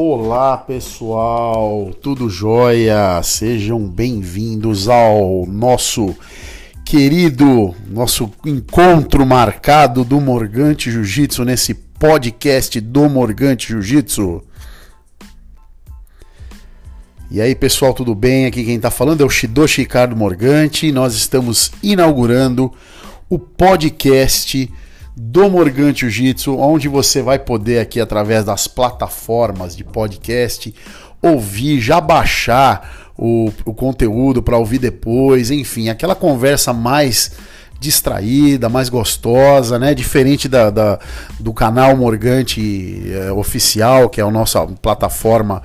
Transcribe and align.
Olá 0.00 0.56
pessoal, 0.56 1.90
tudo 2.00 2.30
jóia? 2.30 3.20
Sejam 3.20 3.80
bem-vindos 3.80 4.88
ao 4.88 5.44
nosso 5.44 6.14
querido, 6.84 7.74
nosso 7.90 8.30
encontro 8.46 9.26
marcado 9.26 10.04
do 10.04 10.20
Morgante 10.20 10.88
Jiu-Jitsu 10.88 11.44
nesse 11.44 11.74
podcast 11.74 12.80
do 12.80 13.08
Morgante 13.08 13.70
Jiu-Jitsu. 13.70 14.40
E 17.28 17.40
aí 17.40 17.56
pessoal, 17.56 17.92
tudo 17.92 18.14
bem? 18.14 18.46
Aqui 18.46 18.62
quem 18.62 18.76
está 18.76 18.92
falando 18.92 19.22
é 19.22 19.26
o 19.26 19.28
Shidoshi 19.28 19.80
Ricardo 19.80 20.14
Morgante. 20.14 20.92
Nós 20.92 21.16
estamos 21.16 21.72
inaugurando 21.82 22.72
o 23.28 23.36
podcast 23.36 24.72
do 25.20 25.50
Morgante 25.50 26.08
Jiu-Jitsu, 26.08 26.56
onde 26.56 26.86
você 26.88 27.20
vai 27.20 27.38
poder 27.38 27.80
aqui 27.80 28.00
através 28.00 28.44
das 28.44 28.68
plataformas 28.68 29.76
de 29.76 29.82
podcast 29.82 30.72
ouvir, 31.20 31.80
já 31.80 32.00
baixar 32.00 33.10
o, 33.16 33.50
o 33.64 33.74
conteúdo 33.74 34.40
para 34.40 34.56
ouvir 34.56 34.78
depois, 34.78 35.50
enfim, 35.50 35.88
aquela 35.88 36.14
conversa 36.14 36.72
mais 36.72 37.32
distraída, 37.80 38.68
mais 38.68 38.88
gostosa, 38.88 39.78
né? 39.78 39.94
Diferente 39.94 40.48
da, 40.48 40.68
da 40.70 40.98
do 41.38 41.52
canal 41.52 41.96
Morgante 41.96 43.02
é, 43.12 43.30
oficial, 43.32 44.08
que 44.08 44.20
é 44.20 44.24
a 44.24 44.30
nossa 44.30 44.66
plataforma 44.66 45.62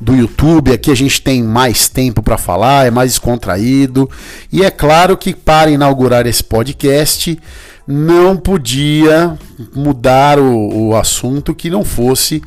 do 0.00 0.16
YouTube. 0.16 0.72
Aqui 0.72 0.90
a 0.90 0.96
gente 0.96 1.22
tem 1.22 1.42
mais 1.42 1.88
tempo 1.88 2.22
para 2.22 2.36
falar, 2.36 2.86
é 2.86 2.90
mais 2.90 3.12
descontraído. 3.12 4.10
E 4.52 4.64
é 4.64 4.70
claro 4.70 5.16
que 5.16 5.32
para 5.32 5.70
inaugurar 5.70 6.26
esse 6.26 6.42
podcast, 6.42 7.38
não 7.86 8.36
podia 8.36 9.36
mudar 9.74 10.38
o, 10.38 10.88
o 10.88 10.96
assunto 10.96 11.54
que 11.54 11.68
não 11.68 11.84
fosse 11.84 12.42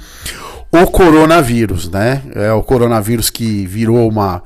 o 0.72 0.86
coronavírus, 0.88 1.90
né? 1.90 2.22
É 2.36 2.52
o 2.52 2.64
coronavírus 2.64 3.30
que 3.30 3.66
virou 3.66 4.10
uma, 4.10 4.44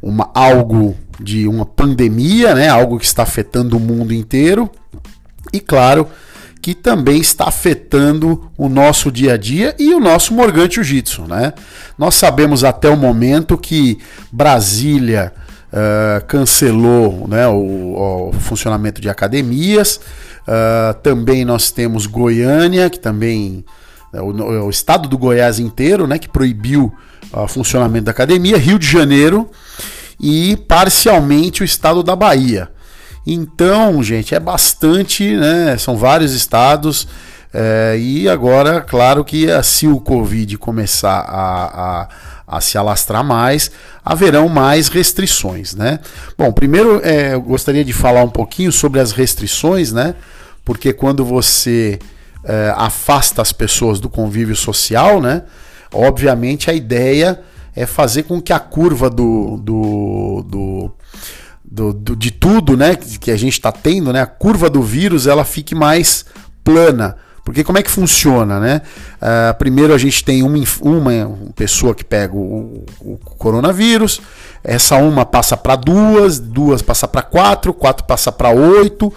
uma 0.00 0.30
algo 0.34 0.96
de 1.20 1.48
uma 1.48 1.64
pandemia, 1.64 2.54
né? 2.54 2.68
Algo 2.68 2.98
que 2.98 3.04
está 3.04 3.22
afetando 3.22 3.76
o 3.76 3.80
mundo 3.80 4.12
inteiro. 4.12 4.70
E 5.52 5.60
claro, 5.60 6.08
que 6.60 6.74
também 6.74 7.20
está 7.20 7.46
afetando 7.46 8.50
o 8.56 8.68
nosso 8.68 9.12
dia 9.12 9.34
a 9.34 9.36
dia 9.36 9.74
e 9.78 9.94
o 9.94 10.00
nosso 10.00 10.32
Morgante 10.32 10.76
Jiu-Jitsu, 10.76 11.22
né? 11.22 11.52
Nós 11.98 12.14
sabemos 12.14 12.64
até 12.64 12.88
o 12.88 12.96
momento 12.96 13.58
que 13.58 13.98
Brasília 14.32 15.32
uh, 15.74 16.24
cancelou 16.26 17.26
né, 17.28 17.46
o, 17.48 18.30
o 18.30 18.32
funcionamento 18.32 19.00
de 19.00 19.08
academias, 19.08 20.00
Uh, 20.46 20.94
também 21.02 21.44
nós 21.44 21.70
temos 21.70 22.06
Goiânia, 22.06 22.90
que 22.90 22.98
também. 22.98 23.64
É 24.12 24.20
o, 24.20 24.66
o, 24.66 24.70
estado 24.70 25.08
do 25.08 25.18
Goiás 25.18 25.58
inteiro, 25.58 26.06
né, 26.06 26.18
que 26.18 26.28
proibiu 26.28 26.94
o 27.32 27.48
funcionamento 27.48 28.04
da 28.04 28.12
academia, 28.12 28.56
Rio 28.56 28.78
de 28.78 28.86
Janeiro 28.86 29.50
e 30.20 30.56
parcialmente 30.68 31.62
o 31.62 31.64
estado 31.64 32.00
da 32.02 32.14
Bahia. 32.14 32.70
Então, 33.26 34.02
gente, 34.02 34.34
é 34.34 34.40
bastante, 34.40 35.36
né? 35.36 35.76
São 35.78 35.96
vários 35.96 36.32
estados. 36.32 37.08
É, 37.52 37.96
e 37.98 38.28
agora, 38.28 38.80
claro 38.80 39.24
que 39.24 39.46
se 39.62 39.86
o 39.86 40.00
Covid 40.00 40.58
começar 40.58 41.20
a, 41.20 42.02
a 42.02 42.08
a 42.46 42.60
se 42.60 42.76
alastrar 42.76 43.24
mais, 43.24 43.70
haverão 44.04 44.48
mais 44.48 44.88
restrições, 44.88 45.74
né? 45.74 46.00
Bom, 46.36 46.52
primeiro 46.52 47.00
é, 47.02 47.34
eu 47.34 47.40
gostaria 47.40 47.84
de 47.84 47.92
falar 47.92 48.22
um 48.22 48.30
pouquinho 48.30 48.70
sobre 48.70 49.00
as 49.00 49.12
restrições, 49.12 49.92
né? 49.92 50.14
Porque 50.64 50.92
quando 50.92 51.24
você 51.24 51.98
é, 52.44 52.72
afasta 52.76 53.40
as 53.40 53.52
pessoas 53.52 54.00
do 54.00 54.08
convívio 54.08 54.56
social, 54.56 55.20
né? 55.20 55.42
Obviamente 55.92 56.70
a 56.70 56.74
ideia 56.74 57.40
é 57.74 57.86
fazer 57.86 58.24
com 58.24 58.40
que 58.40 58.52
a 58.52 58.58
curva 58.58 59.08
do, 59.10 59.56
do, 59.56 60.46
do 60.48 60.92
do, 61.74 61.92
do, 61.92 62.14
de 62.14 62.30
tudo 62.30 62.76
né, 62.76 62.94
que 62.94 63.32
a 63.32 63.36
gente 63.36 63.54
está 63.54 63.72
tendo, 63.72 64.12
né, 64.12 64.20
a 64.20 64.26
curva 64.26 64.70
do 64.70 64.80
vírus 64.80 65.26
ela 65.26 65.44
fique 65.44 65.74
mais 65.74 66.24
plana. 66.62 67.16
Porque 67.44 67.62
como 67.62 67.76
é 67.76 67.82
que 67.82 67.90
funciona, 67.90 68.58
né? 68.58 68.80
Uh, 69.20 69.54
primeiro 69.58 69.92
a 69.92 69.98
gente 69.98 70.24
tem 70.24 70.42
uma, 70.42 70.58
uma 70.80 71.38
pessoa 71.54 71.94
que 71.94 72.02
pega 72.02 72.34
o, 72.34 72.86
o 73.00 73.18
coronavírus, 73.36 74.20
essa 74.62 74.96
uma 74.96 75.26
passa 75.26 75.54
para 75.54 75.76
duas, 75.76 76.40
duas 76.40 76.80
passa 76.80 77.06
para 77.06 77.20
quatro, 77.20 77.74
quatro 77.74 78.04
passa 78.06 78.32
para 78.32 78.48
oito 78.48 79.12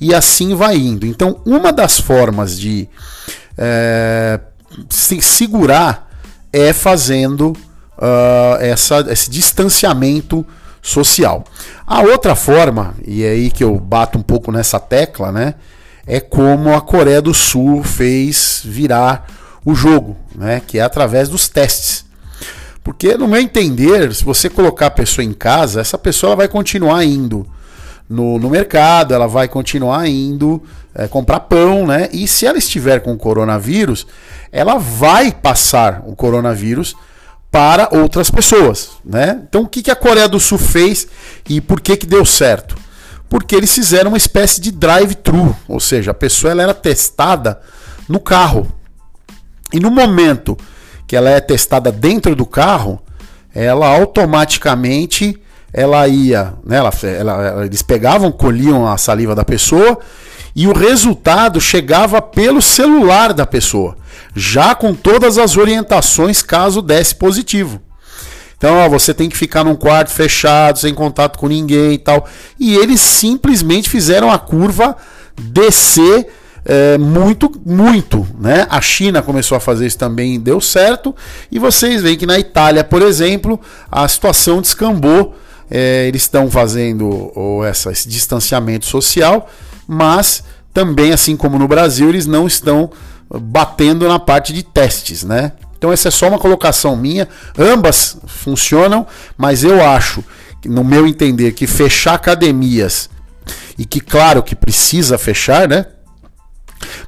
e 0.00 0.14
assim 0.14 0.54
vai 0.54 0.76
indo. 0.76 1.06
Então, 1.06 1.40
uma 1.44 1.70
das 1.70 2.00
formas 2.00 2.58
de 2.58 2.88
é, 3.58 4.40
se 4.88 5.20
segurar 5.20 6.08
é 6.50 6.72
fazendo 6.72 7.52
uh, 7.98 8.56
essa, 8.60 9.04
esse 9.10 9.30
distanciamento 9.30 10.46
social. 10.80 11.44
A 11.86 12.00
outra 12.00 12.34
forma, 12.34 12.94
e 13.04 13.22
é 13.22 13.30
aí 13.30 13.50
que 13.50 13.62
eu 13.62 13.78
bato 13.78 14.18
um 14.18 14.22
pouco 14.22 14.50
nessa 14.50 14.80
tecla, 14.80 15.30
né? 15.30 15.54
É 16.06 16.20
como 16.20 16.74
a 16.74 16.80
Coreia 16.80 17.20
do 17.20 17.34
Sul 17.34 17.82
fez 17.82 18.62
virar 18.64 19.26
o 19.64 19.74
jogo, 19.74 20.16
né? 20.34 20.62
que 20.64 20.78
é 20.78 20.82
através 20.82 21.28
dos 21.28 21.48
testes. 21.48 22.04
Porque, 22.84 23.16
no 23.16 23.26
meu 23.26 23.40
entender, 23.40 24.14
se 24.14 24.24
você 24.24 24.48
colocar 24.48 24.86
a 24.86 24.90
pessoa 24.90 25.24
em 25.24 25.32
casa, 25.32 25.80
essa 25.80 25.98
pessoa 25.98 26.36
vai 26.36 26.46
continuar 26.46 27.04
indo 27.04 27.44
no, 28.08 28.38
no 28.38 28.48
mercado, 28.48 29.12
ela 29.12 29.26
vai 29.26 29.48
continuar 29.48 30.06
indo 30.06 30.62
é, 30.94 31.08
comprar 31.08 31.40
pão, 31.40 31.84
né? 31.84 32.08
E 32.12 32.28
se 32.28 32.46
ela 32.46 32.58
estiver 32.58 33.00
com 33.00 33.18
coronavírus, 33.18 34.06
ela 34.52 34.78
vai 34.78 35.32
passar 35.32 36.02
o 36.06 36.14
coronavírus 36.14 36.94
para 37.50 37.88
outras 37.90 38.30
pessoas, 38.30 38.90
né? 39.04 39.42
Então, 39.48 39.62
o 39.62 39.68
que, 39.68 39.82
que 39.82 39.90
a 39.90 39.96
Coreia 39.96 40.28
do 40.28 40.38
Sul 40.38 40.58
fez 40.58 41.08
e 41.48 41.60
por 41.60 41.80
que, 41.80 41.96
que 41.96 42.06
deu 42.06 42.24
certo? 42.24 42.76
Porque 43.28 43.54
eles 43.54 43.74
fizeram 43.74 44.10
uma 44.10 44.16
espécie 44.16 44.60
de 44.60 44.70
drive-thru, 44.70 45.54
ou 45.68 45.80
seja, 45.80 46.12
a 46.12 46.14
pessoa 46.14 46.50
ela 46.50 46.62
era 46.62 46.74
testada 46.74 47.60
no 48.08 48.20
carro. 48.20 48.70
E 49.72 49.80
no 49.80 49.90
momento 49.90 50.56
que 51.06 51.16
ela 51.16 51.30
é 51.30 51.40
testada 51.40 51.90
dentro 51.90 52.34
do 52.36 52.46
carro, 52.46 53.00
ela 53.54 53.88
automaticamente 53.88 55.40
ela 55.72 56.06
ia, 56.08 56.54
né, 56.64 56.78
ela, 56.78 56.90
ela, 57.02 57.66
eles 57.66 57.82
pegavam, 57.82 58.32
colhiam 58.32 58.86
a 58.86 58.96
saliva 58.96 59.34
da 59.34 59.44
pessoa 59.44 59.98
e 60.54 60.66
o 60.66 60.72
resultado 60.72 61.60
chegava 61.60 62.22
pelo 62.22 62.62
celular 62.62 63.34
da 63.34 63.44
pessoa, 63.44 63.96
já 64.34 64.74
com 64.74 64.94
todas 64.94 65.36
as 65.36 65.56
orientações 65.56 66.42
caso 66.42 66.80
desse 66.80 67.14
positivo. 67.14 67.80
Então, 68.56 68.76
ó, 68.76 68.88
você 68.88 69.12
tem 69.12 69.28
que 69.28 69.36
ficar 69.36 69.64
num 69.64 69.74
quarto 69.74 70.10
fechado, 70.10 70.78
sem 70.78 70.94
contato 70.94 71.38
com 71.38 71.46
ninguém 71.46 71.92
e 71.92 71.98
tal. 71.98 72.26
E 72.58 72.74
eles 72.76 73.00
simplesmente 73.00 73.88
fizeram 73.88 74.30
a 74.30 74.38
curva 74.38 74.96
descer 75.38 76.26
é, 76.64 76.98
muito, 76.98 77.52
muito. 77.64 78.26
Né? 78.38 78.66
A 78.68 78.80
China 78.80 79.22
começou 79.22 79.56
a 79.56 79.60
fazer 79.60 79.86
isso 79.86 79.98
também 79.98 80.40
deu 80.40 80.60
certo. 80.60 81.14
E 81.50 81.58
vocês 81.58 82.02
veem 82.02 82.16
que 82.16 82.26
na 82.26 82.38
Itália, 82.38 82.82
por 82.82 83.02
exemplo, 83.02 83.60
a 83.90 84.06
situação 84.08 84.60
descambou. 84.60 85.36
É, 85.68 86.06
eles 86.06 86.22
estão 86.22 86.48
fazendo 86.48 87.32
ou 87.34 87.64
essa, 87.64 87.90
esse 87.90 88.08
distanciamento 88.08 88.86
social, 88.86 89.50
mas 89.88 90.44
também, 90.72 91.12
assim 91.12 91.36
como 91.36 91.58
no 91.58 91.66
Brasil, 91.66 92.08
eles 92.08 92.24
não 92.24 92.46
estão 92.46 92.88
batendo 93.28 94.06
na 94.06 94.20
parte 94.20 94.52
de 94.52 94.62
testes, 94.62 95.24
né? 95.24 95.52
Então 95.86 95.92
essa 95.92 96.08
é 96.08 96.10
só 96.10 96.26
uma 96.26 96.38
colocação 96.38 96.96
minha. 96.96 97.28
Ambas 97.56 98.18
funcionam, 98.26 99.06
mas 99.38 99.62
eu 99.62 99.84
acho, 99.84 100.24
no 100.64 100.82
meu 100.82 101.06
entender, 101.06 101.52
que 101.52 101.64
fechar 101.64 102.14
academias 102.14 103.08
e 103.78 103.84
que 103.84 104.00
claro 104.00 104.42
que 104.42 104.56
precisa 104.56 105.16
fechar, 105.16 105.68
né? 105.68 105.86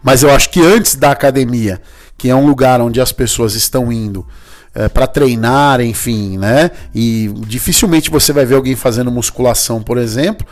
Mas 0.01 0.23
eu 0.23 0.31
acho 0.31 0.51
que 0.51 0.61
antes 0.61 0.95
da 0.95 1.11
academia, 1.11 1.83
que 2.17 2.31
é 2.31 2.35
um 2.37 2.47
lugar 2.47 2.81
onde 2.81 3.01
as 3.01 3.11
pessoas 3.11 3.57
estão 3.57 3.91
indo 3.91 4.25
é, 4.73 4.89
para 4.89 5.09
treinar, 5.09 5.81
enfim, 5.81 6.39
né? 6.39 6.71
E 6.95 7.33
dificilmente 7.49 8.11
você 8.11 8.33
vai 8.33 8.47
ver 8.47 8.55
alguém 8.55 8.77
fazendo 8.77 9.11
musculação, 9.11 9.83
por 9.83 9.99
exemplo, 9.99 10.47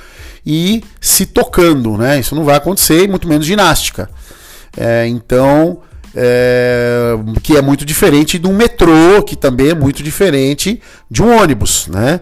e 0.44 0.82
se 1.00 1.26
tocando, 1.26 1.96
né? 1.96 2.18
Isso 2.18 2.34
não 2.34 2.42
vai 2.42 2.56
acontecer, 2.56 3.08
muito 3.08 3.28
menos 3.28 3.46
ginástica. 3.46 4.10
É, 4.76 5.06
então 5.06 5.78
é, 6.18 7.12
que 7.42 7.56
é 7.56 7.60
muito 7.60 7.84
diferente 7.84 8.38
de 8.38 8.46
um 8.46 8.56
metrô, 8.56 9.22
que 9.22 9.36
também 9.36 9.68
é 9.68 9.74
muito 9.74 10.02
diferente 10.02 10.80
de 11.10 11.22
um 11.22 11.36
ônibus. 11.38 11.86
Né? 11.88 12.20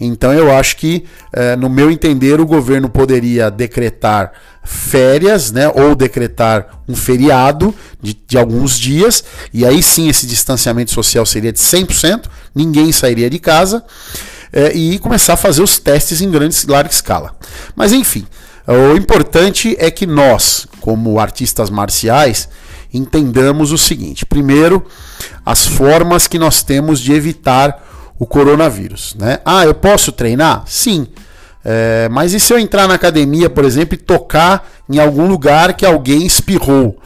Então 0.00 0.32
eu 0.32 0.52
acho 0.52 0.76
que, 0.76 1.04
é, 1.32 1.54
no 1.54 1.70
meu 1.70 1.90
entender, 1.90 2.40
o 2.40 2.46
governo 2.46 2.88
poderia 2.88 3.48
decretar 3.48 4.32
férias, 4.64 5.52
né, 5.52 5.68
ou 5.68 5.94
decretar 5.94 6.82
um 6.88 6.96
feriado 6.96 7.72
de, 8.02 8.18
de 8.26 8.36
alguns 8.36 8.76
dias, 8.76 9.22
e 9.54 9.64
aí 9.64 9.80
sim 9.80 10.08
esse 10.08 10.26
distanciamento 10.26 10.90
social 10.90 11.24
seria 11.24 11.52
de 11.52 11.60
100%, 11.60 12.24
ninguém 12.52 12.90
sairia 12.90 13.30
de 13.30 13.38
casa, 13.38 13.84
é, 14.52 14.72
e 14.76 14.98
começar 14.98 15.34
a 15.34 15.36
fazer 15.36 15.62
os 15.62 15.78
testes 15.78 16.20
em 16.20 16.28
grande, 16.28 16.56
larga 16.66 16.90
escala. 16.90 17.36
Mas 17.76 17.92
enfim, 17.92 18.26
o 18.66 18.96
importante 18.96 19.76
é 19.78 19.88
que 19.88 20.04
nós, 20.04 20.66
como 20.80 21.20
artistas 21.20 21.70
marciais, 21.70 22.48
entendamos 22.96 23.72
o 23.72 23.78
seguinte: 23.78 24.24
primeiro, 24.24 24.84
as 25.44 25.66
formas 25.66 26.26
que 26.26 26.38
nós 26.38 26.62
temos 26.62 27.00
de 27.00 27.12
evitar 27.12 27.84
o 28.18 28.26
coronavírus. 28.26 29.14
Né? 29.18 29.38
Ah, 29.44 29.64
eu 29.64 29.74
posso 29.74 30.12
treinar? 30.12 30.64
Sim. 30.66 31.06
É, 31.64 32.08
mas 32.10 32.32
e 32.32 32.40
se 32.40 32.52
eu 32.52 32.58
entrar 32.58 32.86
na 32.86 32.94
academia, 32.94 33.50
por 33.50 33.64
exemplo, 33.64 33.94
e 33.94 33.98
tocar 33.98 34.68
em 34.88 34.98
algum 34.98 35.26
lugar 35.26 35.74
que 35.74 35.84
alguém 35.84 36.24
espirrou? 36.24 36.98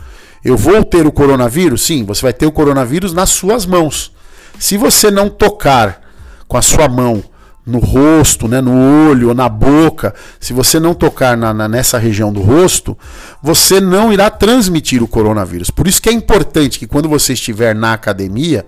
Eu 0.45 0.57
vou 0.57 0.85
ter 0.85 1.07
o 1.07 1.13
coronavírus? 1.13 1.83
Sim, 1.83 2.05
você 2.05 2.23
vai 2.23 2.33
ter 2.33 2.47
o 2.47 2.53
coronavírus 2.53 3.13
nas 3.13 3.31
suas 3.31 3.67
mãos. 3.67 4.13
Se 4.59 4.77
você 4.77 5.11
não 5.11 5.29
tocar 5.29 6.01
com 6.47 6.57
a 6.57 6.63
sua 6.63 6.89
mão 6.89 7.23
no 7.71 7.79
rosto, 7.79 8.47
né, 8.47 8.61
no 8.61 9.09
olho, 9.09 9.33
na 9.33 9.49
boca, 9.49 10.15
se 10.39 10.53
você 10.53 10.79
não 10.79 10.93
tocar 10.93 11.37
na, 11.37 11.55
na, 11.55 11.69
nessa 11.69 11.99
região 11.99 12.33
do 12.33 12.43
rosto, 12.43 12.99
você 13.43 13.81
não 13.81 14.13
irá 14.13 14.29
transmitir 14.29 15.03
o 15.03 15.09
coronavírus. 15.09 15.71
Por 15.71 15.87
isso 15.87 16.03
que 16.03 16.09
é 16.09 16.13
importante 16.13 16.79
que 16.79 16.87
quando 16.87 17.09
você 17.09 17.33
estiver 17.33 17.75
na 17.75 17.93
academia, 17.93 18.67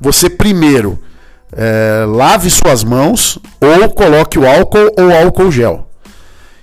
você 0.00 0.28
primeiro 0.28 0.98
é, 1.52 2.04
lave 2.06 2.50
suas 2.50 2.82
mãos 2.82 3.38
ou 3.60 3.88
coloque 3.90 4.38
o 4.38 4.46
álcool 4.46 4.92
ou 4.98 5.12
álcool 5.12 5.50
gel. 5.50 5.88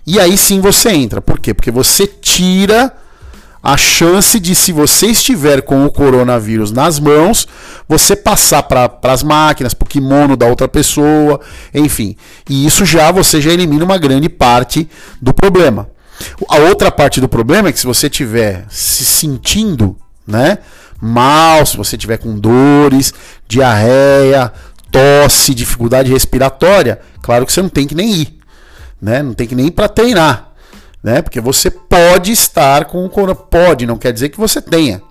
E 0.06 0.20
aí 0.20 0.38
sim 0.38 0.60
você 0.60 0.90
entra. 0.90 1.22
Por 1.22 1.40
quê? 1.40 1.54
Porque 1.54 1.72
você 1.72 2.06
tira 2.06 2.94
a 3.64 3.78
chance 3.78 4.40
de, 4.40 4.56
se 4.56 4.72
você 4.72 5.08
estiver 5.08 5.62
com 5.62 5.86
o 5.86 5.92
coronavírus 5.92 6.72
nas 6.72 7.00
mãos, 7.00 7.48
você 7.88 8.16
passar 8.16 8.64
para 8.64 8.90
as 9.04 9.22
máquinas, 9.22 9.74
para 9.74 9.86
o 9.86 9.90
kimono 9.90 10.36
da 10.36 10.48
outra 10.48 10.68
pessoa, 10.68 11.40
enfim. 11.74 12.16
E 12.50 12.66
isso 12.66 12.86
já 12.86 13.12
você 13.12 13.40
já 13.40 13.52
elimina 13.52 13.86
uma 13.86 13.98
grande 13.98 14.28
parte 14.30 14.90
do 15.22 15.34
problema. 15.34 15.90
A 16.50 16.58
outra 16.58 16.92
parte 16.92 17.22
do 17.22 17.30
problema 17.30 17.70
é 17.70 17.72
que 17.72 17.80
se 17.80 17.86
você 17.86 18.08
estiver 18.08 18.66
se 18.70 19.06
sentindo, 19.06 19.96
né, 20.26 20.60
mal, 21.00 21.66
se 21.66 21.78
você 21.78 21.96
estiver 21.96 22.18
com 22.18 22.40
dores, 22.40 23.14
diarreia, 23.48 24.52
tosse, 24.92 25.54
dificuldade 25.54 26.12
respiratória, 26.12 27.00
claro 27.22 27.46
que 27.46 27.54
você 27.54 27.62
não 27.62 27.70
tem 27.70 27.88
que 27.88 27.96
nem 27.96 28.12
ir, 28.12 28.38
né? 29.02 29.24
Não 29.24 29.34
tem 29.34 29.48
que 29.48 29.56
nem 29.56 29.68
ir 29.68 29.72
para 29.72 29.88
treinar 29.88 30.51
né? 31.04 31.22
Porque 31.22 31.42
você 31.42 31.70
pode 31.70 32.32
estar 32.32 32.86
com 32.86 33.06
o 33.06 33.36
pode, 33.36 33.86
não 33.86 33.98
quer 33.98 34.14
dizer 34.14 34.30
que 34.30 34.40
você 34.40 34.62
tenha. 34.62 35.02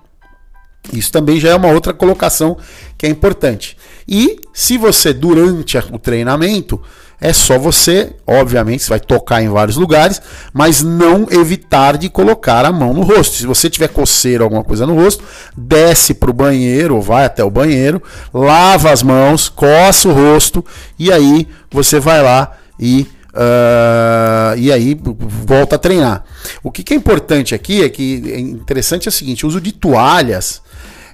Isso 0.91 1.11
também 1.11 1.39
já 1.39 1.49
é 1.49 1.55
uma 1.55 1.69
outra 1.69 1.93
colocação 1.93 2.57
que 2.97 3.05
é 3.05 3.09
importante. 3.09 3.77
E 4.07 4.39
se 4.53 4.77
você 4.77 5.13
durante 5.13 5.77
o 5.77 5.99
treinamento 5.99 6.81
é 7.23 7.31
só 7.33 7.59
você, 7.59 8.15
obviamente, 8.25 8.81
você 8.81 8.89
vai 8.89 8.99
tocar 8.99 9.43
em 9.43 9.47
vários 9.47 9.77
lugares, 9.77 10.19
mas 10.51 10.81
não 10.81 11.27
evitar 11.29 11.95
de 11.95 12.09
colocar 12.09 12.65
a 12.65 12.71
mão 12.71 12.95
no 12.95 13.03
rosto. 13.03 13.35
Se 13.35 13.45
você 13.45 13.69
tiver 13.69 13.89
coceira 13.89 14.43
alguma 14.43 14.63
coisa 14.63 14.87
no 14.87 14.95
rosto, 14.95 15.23
desce 15.55 16.15
para 16.15 16.31
o 16.31 16.33
banheiro 16.33 16.95
ou 16.95 17.01
vai 17.01 17.23
até 17.23 17.43
o 17.43 17.51
banheiro, 17.51 18.01
lava 18.33 18.91
as 18.91 19.03
mãos, 19.03 19.49
coça 19.49 20.09
o 20.09 20.13
rosto 20.13 20.65
e 20.97 21.11
aí 21.11 21.47
você 21.69 21.99
vai 21.99 22.23
lá 22.23 22.57
e 22.79 23.07
Uh, 23.33 24.57
e 24.57 24.71
aí 24.71 24.99
volta 25.03 25.75
a 25.75 25.79
treinar. 25.79 26.23
O 26.61 26.69
que, 26.69 26.83
que, 26.83 26.93
é 26.93 26.97
importante 26.97 27.55
aqui 27.55 27.81
é 27.83 27.89
que 27.89 28.23
é 28.31 28.39
interessante 28.39 29.07
é 29.07 29.09
o 29.09 29.11
seguinte: 29.11 29.45
o 29.45 29.47
uso 29.47 29.61
de 29.61 29.71
toalhas 29.71 30.61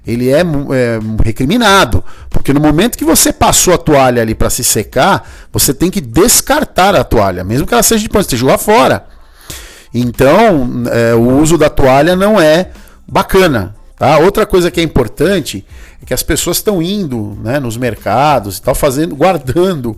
ele 0.06 0.32
é, 0.32 0.40
é, 0.40 1.00
recriminado, 1.24 2.04
porque 2.30 2.54
no 2.54 2.62
momento 2.62 2.98
que 2.98 3.04
você 3.04 3.34
passou 3.34 3.74
a 3.74 3.78
toalha 3.78 4.22
ali 4.22 4.34
para 4.34 4.50
se 4.50 4.64
secar, 4.64 5.30
você 5.52 5.74
tem 5.74 5.92
que 5.92 6.00
descartar 6.00 6.96
a 6.96 7.04
toalha, 7.04 7.44
mesmo 7.44 7.68
que 7.68 7.74
ela 7.74 7.84
seja 7.84 8.04
de 8.04 8.10
pano, 8.10 8.24
você 8.24 8.38
jogar 8.38 8.58
fora. 8.58 9.06
Então, 9.94 10.84
é, 10.92 11.14
o 11.14 11.38
uso 11.38 11.58
da 11.58 11.70
toalha 11.70 12.16
não 12.16 12.40
é 12.40 12.72
bacana. 13.06 13.76
Tá? 13.98 14.20
Outra 14.20 14.46
coisa 14.46 14.70
que 14.70 14.80
é 14.80 14.84
importante 14.84 15.66
é 16.02 16.06
que 16.06 16.14
as 16.14 16.22
pessoas 16.22 16.58
estão 16.58 16.82
indo 16.82 17.36
né, 17.44 17.60
nos 17.60 17.78
mercados 17.78 18.58
e 18.58 18.62
tal, 18.62 18.76
fazendo, 18.76 19.16
guardando 19.16 19.98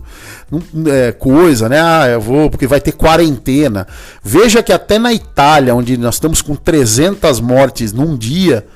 é, 0.86 1.12
coisa, 1.12 1.68
né? 1.68 1.78
Ah, 1.78 2.08
eu 2.08 2.20
vou, 2.20 2.48
porque 2.48 2.66
vai 2.66 2.80
ter 2.80 2.92
quarentena. 2.92 3.86
Veja 4.24 4.62
que 4.62 4.72
até 4.72 4.98
na 4.98 5.12
Itália, 5.12 5.74
onde 5.74 5.98
nós 5.98 6.14
estamos 6.14 6.40
com 6.40 6.56
300 6.56 7.40
mortes 7.40 7.92
num 7.92 8.16
dia, 8.16 8.66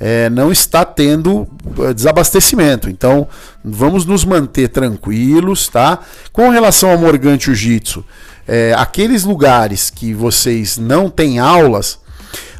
é, 0.00 0.30
não 0.30 0.50
está 0.50 0.86
tendo 0.86 1.46
é, 1.80 1.92
desabastecimento. 1.92 2.88
Então, 2.88 3.28
vamos 3.62 4.06
nos 4.06 4.24
manter 4.24 4.68
tranquilos, 4.68 5.68
tá? 5.68 5.98
Com 6.32 6.48
relação 6.48 6.90
ao 6.90 6.98
Morgan 6.98 7.38
Jiu-Jitsu, 7.38 8.02
é, 8.48 8.74
aqueles 8.76 9.22
lugares 9.22 9.90
que 9.90 10.14
vocês 10.14 10.78
não 10.78 11.10
têm 11.10 11.38
aulas, 11.38 11.98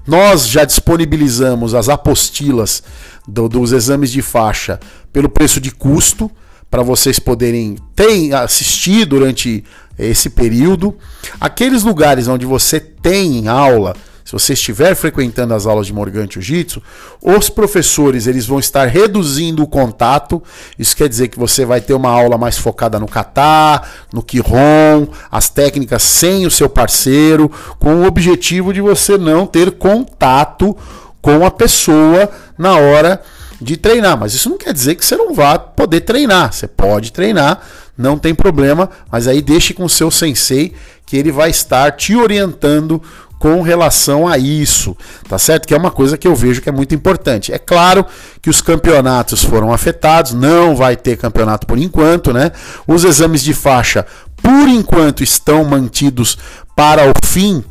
nós 0.06 0.49
já 0.49 0.64
disponibilizamos 0.64 1.75
as 1.75 1.88
apostilas 1.88 2.82
do, 3.26 3.49
dos 3.49 3.72
exames 3.72 4.10
de 4.10 4.22
faixa 4.22 4.81
pelo 5.12 5.28
preço 5.28 5.60
de 5.60 5.70
custo 5.70 6.31
para 6.70 6.82
vocês 6.82 7.19
poderem 7.19 7.76
ter, 7.94 8.34
assistir 8.34 9.04
durante 9.04 9.62
esse 9.99 10.31
período. 10.31 10.96
Aqueles 11.40 11.82
lugares 11.82 12.28
onde 12.28 12.46
você 12.46 12.81
tem 12.81 13.46
aula, 13.46 13.94
se 14.25 14.33
você 14.33 14.53
estiver 14.53 14.95
frequentando 14.95 15.53
as 15.55 15.67
aulas 15.67 15.87
de 15.87 15.93
Morgan 15.93 16.27
Jiu-Jitsu, 16.31 16.83
os 17.21 17.49
professores 17.49 18.27
eles 18.27 18.47
vão 18.47 18.59
estar 18.59 18.87
reduzindo 18.87 19.63
o 19.63 19.67
contato. 19.67 20.43
Isso 20.79 20.97
quer 20.97 21.09
dizer 21.09 21.29
que 21.29 21.39
você 21.39 21.65
vai 21.65 21.81
ter 21.81 21.95
uma 21.95 22.11
aula 22.11 22.39
mais 22.39 22.57
focada 22.57 22.99
no 23.01 23.09
kata, 23.09 23.83
no 24.13 24.23
kihon, 24.23 25.09
as 25.31 25.49
técnicas 25.49 26.03
sem 26.03 26.47
o 26.47 26.51
seu 26.51 26.69
parceiro, 26.69 27.51
com 27.79 27.97
o 27.97 28.07
objetivo 28.07 28.73
de 28.73 28.81
você 28.81 29.19
não 29.19 29.47
ter 29.47 29.73
contato 29.73 30.77
com 31.21 31.45
a 31.45 31.51
pessoa 31.51 32.31
na 32.57 32.77
hora 32.77 33.23
de 33.61 33.77
treinar. 33.77 34.19
Mas 34.19 34.35
isso 34.35 34.51
não 34.51 34.59
quer 34.59 34.73
dizer 34.73 34.97
que 34.97 35.05
você 35.05 35.17
não 35.17 35.35
vá 35.35 35.59
poder 35.59 36.01
treinar. 36.01 36.53
Você 36.53 36.67
pode 36.67 37.13
treinar, 37.13 37.61
não 37.97 38.19
tem 38.19 38.35
problema, 38.35 38.91
mas 39.11 39.29
aí 39.29 39.41
deixe 39.41 39.75
com 39.75 39.85
o 39.85 39.89
seu 39.89 40.11
sensei 40.11 40.75
que 41.07 41.17
ele 41.17 41.31
vai 41.31 41.51
estar 41.51 41.93
te 41.93 42.17
orientando 42.17 43.03
com 43.43 43.61
relação 43.61 44.29
a 44.29 44.39
isso, 44.39 44.97
tá 45.29 45.37
certo? 45.37 45.67
Que 45.67 45.75
é 45.75 45.77
uma 45.77 45.91
coisa 45.91 46.17
que 46.17 46.29
eu 46.29 46.35
vejo 46.37 46.62
que 46.62 46.69
é 46.69 46.73
muito 46.73 46.94
importante. 46.94 47.53
É 47.53 47.59
claro 47.59 48.06
que 48.41 48.49
os 48.49 48.62
campeonatos 48.62 49.43
foram 49.43 49.73
afetados, 49.73 50.33
não 50.33 50.77
vai 50.77 50.94
ter 50.94 51.17
campeonato 51.17 51.67
por 51.67 51.77
enquanto, 51.77 52.33
né? 52.33 52.53
Os 52.87 53.03
exames 53.03 53.43
de 53.43 53.53
faixa, 53.53 54.06
por 54.41 54.69
enquanto, 54.69 55.25
estão 55.25 55.65
mantidos 55.65 56.39
para 56.77 57.11
o 57.11 57.12
fim 57.27 57.65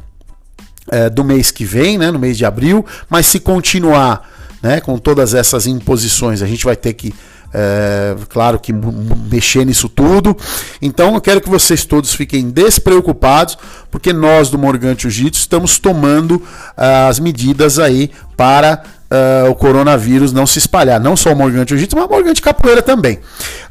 é, 0.92 1.10
do 1.10 1.24
mês 1.24 1.52
que 1.52 1.64
vem, 1.64 1.98
né? 1.98 2.12
No 2.12 2.20
mês 2.20 2.38
de 2.38 2.44
abril, 2.44 2.86
mas 3.10 3.26
se 3.26 3.40
continuar 3.40 4.30
né, 4.62 4.82
com 4.82 4.98
todas 4.98 5.34
essas 5.34 5.68
imposições, 5.68 6.42
a 6.42 6.48
gente 6.48 6.66
vai 6.66 6.76
ter 6.76 6.92
que 6.92 7.14
é, 7.54 8.16
claro 8.30 8.60
que 8.60 8.74
mexer 8.74 9.66
nisso 9.66 9.90
tudo. 9.90 10.36
Então 10.82 11.16
eu 11.16 11.22
quero 11.22 11.42
que 11.42 11.50
vocês 11.50 11.86
todos 11.86 12.14
fiquem 12.14 12.50
despreocupados, 12.50 13.58
porque 13.90 14.14
nós 14.14 14.50
do 14.50 14.58
Morgan 14.58 14.96
Jiu-Jitsu 14.98 15.42
estamos 15.42 15.78
tomando 15.78 16.36
uh, 16.36 17.10
as 17.10 17.20
medidas 17.20 17.78
aí 17.78 18.12
para 18.38 18.82
uh, 19.12 19.50
o 19.50 19.56
coronavírus 19.56 20.32
não 20.32 20.48
se 20.48 20.60
espalhar. 20.60 21.00
Não 21.00 21.16
só 21.16 21.34
o 21.34 21.36
Morgan 21.36 21.66
Jiu-Jitsu, 21.68 21.96
mas 21.96 22.06
o 22.06 22.10
Morgan 22.10 22.34
de 22.34 22.42
Capoeira 22.42 22.82
também. 22.82 23.20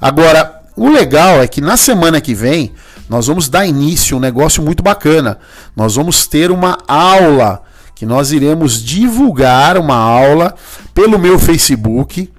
Agora, 0.00 0.60
o 0.76 0.88
legal 0.88 1.42
é 1.42 1.48
que 1.48 1.60
na 1.60 1.76
semana 1.76 2.20
que 2.20 2.34
vem 2.34 2.72
nós 3.08 3.26
vamos 3.26 3.48
dar 3.48 3.66
início 3.66 4.14
a 4.14 4.18
um 4.18 4.20
negócio 4.20 4.62
muito 4.62 4.82
bacana. 4.82 5.38
Nós 5.74 5.96
vamos 5.96 6.26
ter 6.28 6.50
uma 6.50 6.78
aula 6.86 7.62
que 7.94 8.06
nós 8.06 8.30
iremos 8.30 8.82
divulgar 8.82 9.76
uma 9.76 9.96
aula 9.96 10.54
pelo 10.94 11.18
meu 11.18 11.38
Facebook 11.38 12.30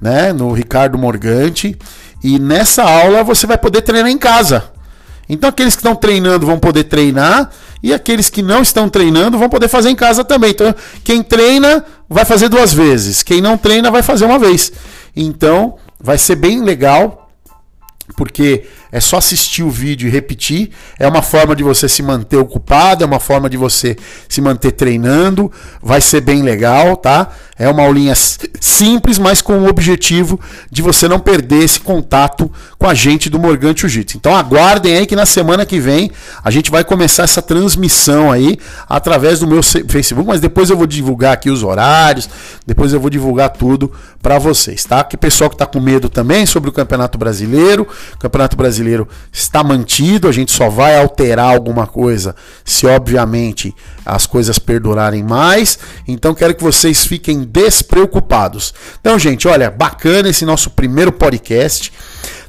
né, 0.00 0.32
no 0.32 0.52
Ricardo 0.52 0.98
Morgante. 0.98 1.76
E 2.22 2.38
nessa 2.38 2.82
aula 2.82 3.22
você 3.22 3.46
vai 3.46 3.58
poder 3.58 3.82
treinar 3.82 4.10
em 4.10 4.18
casa. 4.18 4.70
Então 5.28 5.48
aqueles 5.48 5.74
que 5.74 5.80
estão 5.80 5.94
treinando 5.94 6.44
vão 6.44 6.58
poder 6.58 6.84
treinar 6.84 7.50
e 7.82 7.94
aqueles 7.94 8.28
que 8.28 8.42
não 8.42 8.62
estão 8.62 8.88
treinando 8.88 9.38
vão 9.38 9.48
poder 9.48 9.68
fazer 9.68 9.88
em 9.90 9.94
casa 9.94 10.24
também. 10.24 10.50
Então 10.50 10.74
quem 11.04 11.22
treina 11.22 11.84
vai 12.08 12.24
fazer 12.24 12.48
duas 12.48 12.72
vezes, 12.72 13.22
quem 13.22 13.40
não 13.40 13.56
treina 13.56 13.90
vai 13.90 14.02
fazer 14.02 14.24
uma 14.24 14.38
vez. 14.38 14.72
Então 15.14 15.76
vai 16.00 16.18
ser 16.18 16.34
bem 16.34 16.62
legal 16.62 17.30
porque 18.16 18.66
é 18.92 19.00
só 19.00 19.18
assistir 19.18 19.62
o 19.62 19.70
vídeo 19.70 20.08
e 20.08 20.10
repetir. 20.10 20.70
É 20.98 21.06
uma 21.06 21.22
forma 21.22 21.54
de 21.54 21.62
você 21.62 21.88
se 21.88 22.02
manter 22.02 22.36
ocupado, 22.36 23.04
é 23.04 23.06
uma 23.06 23.20
forma 23.20 23.48
de 23.48 23.56
você 23.56 23.96
se 24.28 24.40
manter 24.40 24.72
treinando. 24.72 25.50
Vai 25.82 26.00
ser 26.00 26.20
bem 26.20 26.42
legal, 26.42 26.96
tá? 26.96 27.30
É 27.56 27.68
uma 27.68 27.82
aulinha 27.82 28.14
simples, 28.14 29.18
mas 29.18 29.42
com 29.42 29.58
o 29.58 29.68
objetivo 29.68 30.40
de 30.70 30.80
você 30.80 31.06
não 31.06 31.20
perder 31.20 31.62
esse 31.62 31.78
contato 31.78 32.50
com 32.78 32.86
a 32.86 32.94
gente 32.94 33.28
do 33.28 33.38
Morgan 33.38 33.74
Jiu-Jitsu. 33.76 34.16
Então 34.16 34.34
aguardem 34.34 34.96
aí 34.96 35.06
que 35.06 35.14
na 35.14 35.26
semana 35.26 35.66
que 35.66 35.78
vem 35.78 36.10
a 36.42 36.50
gente 36.50 36.70
vai 36.70 36.82
começar 36.82 37.24
essa 37.24 37.42
transmissão 37.42 38.32
aí 38.32 38.58
através 38.88 39.40
do 39.40 39.46
meu 39.46 39.62
Facebook, 39.62 40.26
mas 40.26 40.40
depois 40.40 40.70
eu 40.70 40.76
vou 40.76 40.86
divulgar 40.86 41.34
aqui 41.34 41.50
os 41.50 41.62
horários, 41.62 42.30
depois 42.66 42.94
eu 42.94 43.00
vou 43.00 43.10
divulgar 43.10 43.50
tudo 43.50 43.92
para 44.22 44.38
vocês, 44.38 44.82
tá? 44.84 45.04
Que 45.04 45.18
pessoal 45.18 45.50
que 45.50 45.54
está 45.54 45.66
com 45.66 45.80
medo 45.80 46.08
também 46.08 46.46
sobre 46.46 46.70
o 46.70 46.72
Campeonato 46.72 47.18
Brasileiro, 47.18 47.86
Campeonato 48.18 48.56
Brasileiro 48.56 48.79
brasileiro 48.80 49.06
está 49.30 49.62
mantido, 49.62 50.26
a 50.26 50.32
gente 50.32 50.50
só 50.50 50.68
vai 50.68 50.98
alterar 50.98 51.52
alguma 51.52 51.86
coisa 51.86 52.34
se, 52.64 52.86
obviamente, 52.86 53.74
as 54.04 54.26
coisas 54.26 54.58
perdurarem 54.58 55.22
mais. 55.22 55.78
Então, 56.08 56.34
quero 56.34 56.54
que 56.54 56.62
vocês 56.62 57.06
fiquem 57.06 57.44
despreocupados. 57.44 58.74
Então, 59.00 59.18
gente, 59.18 59.46
olha, 59.46 59.70
bacana 59.70 60.28
esse 60.28 60.44
nosso 60.44 60.70
primeiro 60.70 61.12
podcast 61.12 61.92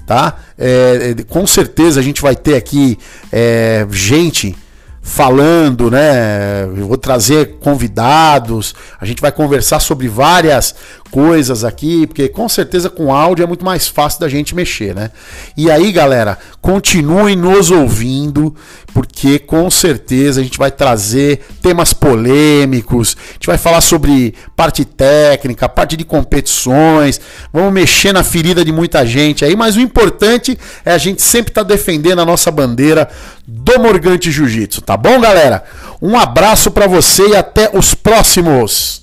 tá? 0.05 0.35
É, 0.57 1.15
é 1.19 1.23
com 1.23 1.45
certeza 1.45 1.99
a 1.99 2.03
gente 2.03 2.21
vai 2.21 2.35
ter 2.35 2.55
aqui 2.55 2.97
é, 3.31 3.85
gente 3.91 4.57
falando, 5.01 5.89
né? 5.89 6.63
Eu 6.63 6.87
vou 6.87 6.97
trazer 6.97 7.57
convidados, 7.59 8.75
a 8.99 9.05
gente 9.05 9.21
vai 9.21 9.31
conversar 9.31 9.79
sobre 9.79 10.07
várias 10.07 10.75
coisas 11.11 11.65
aqui, 11.65 12.07
porque 12.07 12.29
com 12.29 12.47
certeza 12.47 12.89
com 12.89 13.13
áudio 13.13 13.43
é 13.43 13.45
muito 13.45 13.65
mais 13.65 13.87
fácil 13.87 14.21
da 14.21 14.29
gente 14.29 14.55
mexer, 14.55 14.95
né? 14.95 15.11
E 15.57 15.69
aí, 15.69 15.91
galera, 15.91 16.37
continuem 16.61 17.35
nos 17.35 17.69
ouvindo, 17.69 18.55
porque 18.93 19.37
com 19.37 19.69
certeza 19.69 20.39
a 20.39 20.43
gente 20.43 20.57
vai 20.57 20.71
trazer 20.71 21.45
temas 21.61 21.93
polêmicos, 21.93 23.17
a 23.29 23.33
gente 23.33 23.47
vai 23.47 23.57
falar 23.57 23.81
sobre 23.81 24.33
parte 24.55 24.85
técnica, 24.85 25.67
parte 25.67 25.97
de 25.97 26.05
competições, 26.05 27.19
vamos 27.51 27.73
mexer 27.73 28.13
na 28.13 28.23
ferida 28.23 28.63
de 28.63 28.71
muita 28.71 29.05
gente 29.05 29.43
aí, 29.43 29.55
mas 29.55 29.75
o 29.75 29.81
importante 29.81 30.57
é 30.85 30.93
a 30.93 30.97
gente 30.97 31.21
sempre 31.21 31.51
estar 31.51 31.65
tá 31.65 31.67
defendendo 31.67 32.19
a 32.19 32.25
nossa 32.25 32.49
bandeira 32.49 33.09
do 33.45 33.77
Morgante 33.79 34.31
Jiu-Jitsu, 34.31 34.81
tá 34.81 34.95
bom, 34.95 35.19
galera? 35.19 35.63
Um 36.01 36.17
abraço 36.17 36.71
para 36.71 36.87
você 36.87 37.27
e 37.27 37.35
até 37.35 37.69
os 37.73 37.93
próximos. 37.93 39.00